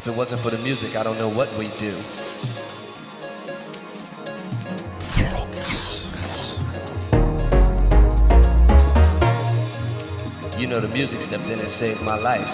If 0.00 0.06
it 0.06 0.16
wasn't 0.16 0.40
for 0.40 0.48
the 0.48 0.56
music, 0.64 0.96
I 0.96 1.02
don't 1.02 1.18
know 1.18 1.28
what 1.28 1.54
we'd 1.58 1.76
do. 1.76 1.94
You 10.58 10.68
know, 10.68 10.80
the 10.80 10.88
music 10.88 11.20
stepped 11.20 11.50
in 11.50 11.58
and 11.58 11.68
saved 11.68 12.02
my 12.02 12.16
life. 12.18 12.48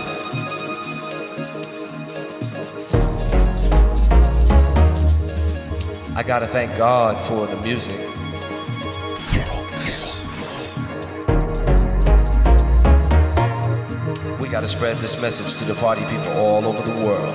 I 6.17 6.25
gotta 6.26 6.49
thank 6.49 6.76
God 6.76 7.17
for 7.29 7.46
the 7.46 7.63
music. 7.63 8.16
Gotta 14.66 14.79
spread 14.79 14.96
this 14.96 15.22
message 15.22 15.54
to 15.58 15.64
the 15.64 15.75
party 15.75 16.02
people 16.06 16.32
all 16.32 16.66
over 16.66 16.82
the 16.82 16.90
world. 17.06 17.30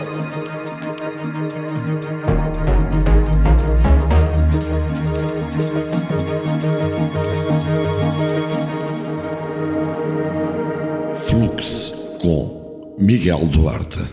Flux 11.15 12.19
com 12.21 12.95
Miguel 12.97 13.47
Duarte. 13.47 14.10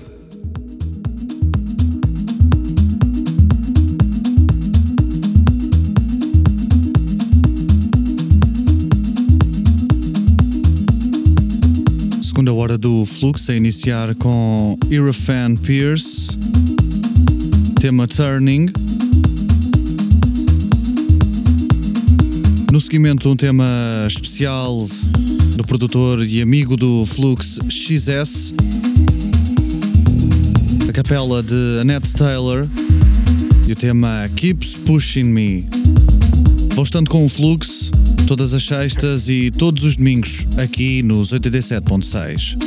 Flux 13.18 13.50
a 13.50 13.54
iniciar 13.56 14.14
com 14.14 14.78
Irafan 14.88 15.56
Pierce, 15.56 16.28
tema 17.80 18.06
Turning. 18.06 18.66
No 22.70 22.80
seguimento, 22.80 23.28
um 23.28 23.34
tema 23.34 23.66
especial 24.06 24.86
do 25.56 25.64
produtor 25.64 26.24
e 26.24 26.40
amigo 26.40 26.76
do 26.76 27.04
Flux 27.04 27.58
XS, 27.68 28.54
a 30.88 30.92
capela 30.92 31.42
de 31.42 31.80
Annette 31.80 32.12
Taylor 32.14 32.68
e 33.66 33.72
o 33.72 33.76
tema 33.76 34.30
Keeps 34.36 34.76
Pushing 34.86 35.24
Me. 35.24 35.66
Vou 36.76 36.84
estando 36.84 37.10
com 37.10 37.24
o 37.24 37.28
Flux 37.28 37.90
todas 38.28 38.52
as 38.52 38.62
sextas 38.62 39.26
e 39.30 39.50
todos 39.50 39.84
os 39.84 39.96
domingos 39.96 40.46
aqui 40.58 41.02
nos 41.02 41.32
87.6. 41.32 42.58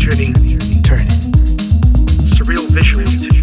turning, 0.00 0.32
turning. 0.82 1.06
Surreal 2.36 2.66
visuals. 2.72 3.33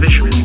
fisherman. 0.00 0.35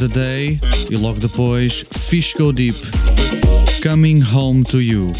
The 0.00 0.08
Day 0.08 0.58
e 0.90 0.96
logo 0.96 1.20
depois 1.20 1.84
Fish 1.90 2.34
Go 2.34 2.52
Deep 2.52 2.74
Coming 3.82 4.22
Home 4.22 4.62
to 4.62 4.80
You. 4.80 5.12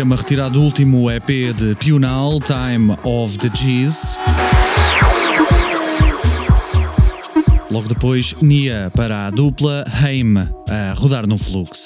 Tema 0.00 0.16
retirado 0.16 0.54
do 0.54 0.62
último 0.62 1.10
EP 1.10 1.52
de 1.52 1.74
Tunal, 1.74 2.40
Time 2.40 2.96
of 3.04 3.36
the 3.36 3.50
G's. 3.50 4.16
Logo 7.70 7.86
depois, 7.86 8.34
Nia 8.40 8.90
para 8.96 9.26
a 9.26 9.30
dupla 9.30 9.84
Heim 10.02 10.38
a 10.38 10.94
rodar 10.94 11.26
no 11.26 11.36
fluxo. 11.36 11.79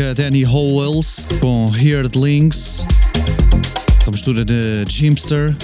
Fica 0.00 0.14
Danny 0.14 0.46
Howells 0.46 1.26
com 1.40 1.70
Heard 1.76 2.16
Links, 2.16 2.82
a 4.06 4.10
mistura 4.10 4.46
de 4.46 4.84
Jimster. 4.88 5.54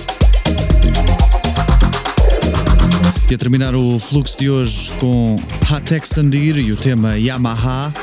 E 3.30 3.34
a 3.34 3.38
terminar 3.38 3.74
o 3.74 3.98
fluxo 3.98 4.36
de 4.36 4.50
hoje 4.50 4.90
com 5.00 5.36
Hatek 5.70 6.06
Sandir 6.06 6.58
e 6.58 6.70
o 6.70 6.76
tema 6.76 7.16
Yamaha. 7.16 7.94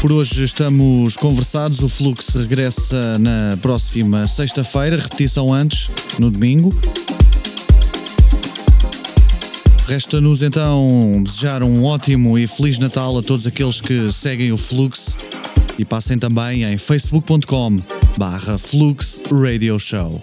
Por 0.00 0.10
hoje 0.10 0.44
estamos 0.44 1.16
conversados. 1.16 1.82
O 1.82 1.88
fluxo 1.88 2.38
regressa 2.38 3.18
na 3.18 3.58
próxima 3.60 4.26
sexta-feira, 4.26 4.96
repetição 4.96 5.52
antes, 5.52 5.90
no 6.18 6.30
domingo. 6.30 6.74
Resta-nos 9.88 10.42
então 10.42 11.22
desejar 11.24 11.62
um 11.62 11.82
ótimo 11.82 12.38
e 12.38 12.46
feliz 12.46 12.78
Natal 12.78 13.16
a 13.16 13.22
todos 13.22 13.46
aqueles 13.46 13.80
que 13.80 14.12
seguem 14.12 14.52
o 14.52 14.58
Flux 14.58 15.16
e 15.78 15.84
passem 15.84 16.18
também 16.18 16.62
em 16.62 16.76
facebook.com 16.76 17.78
barra 18.18 18.58
Flux 18.58 19.18
Radio 19.30 19.78
Show. 19.78 20.20